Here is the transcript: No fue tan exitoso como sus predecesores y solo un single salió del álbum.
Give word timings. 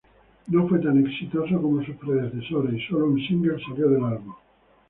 No 0.47 0.67
fue 0.67 0.79
tan 0.79 1.05
exitoso 1.05 1.61
como 1.61 1.83
sus 1.85 1.95
predecesores 1.97 2.73
y 2.81 2.87
solo 2.87 3.05
un 3.05 3.19
single 3.27 3.61
salió 3.63 3.87
del 3.87 4.03
álbum. 4.03 4.33